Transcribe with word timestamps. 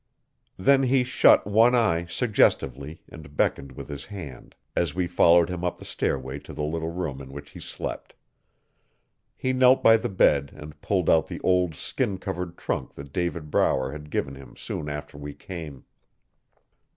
Then 0.57 0.81
he 0.81 1.03
shut 1.03 1.45
one 1.45 1.75
eye, 1.75 2.05
suggestively, 2.09 3.03
and 3.09 3.37
beckoned 3.37 3.73
with 3.73 3.87
his 3.87 4.07
head, 4.07 4.55
as 4.75 4.95
we 4.95 5.05
followed 5.05 5.47
him 5.47 5.63
up 5.63 5.77
the 5.77 5.85
stairway 5.85 6.39
to 6.39 6.53
the 6.53 6.63
little 6.63 6.89
room 6.89 7.21
in 7.21 7.31
which 7.31 7.51
he 7.51 7.59
slept. 7.59 8.15
He 9.37 9.53
knelt 9.53 9.83
by 9.83 9.97
the 9.97 10.09
bed 10.09 10.53
and 10.55 10.81
pulled 10.81 11.07
out 11.07 11.27
the 11.27 11.39
old 11.41 11.75
skin 11.75 12.17
covered 12.17 12.57
trunk 12.57 12.95
that 12.95 13.13
David 13.13 13.51
Brower 13.51 13.91
had 13.91 14.09
given 14.09 14.33
him 14.33 14.55
soon 14.57 14.89
after 14.89 15.19
we 15.19 15.35
came. 15.35 15.85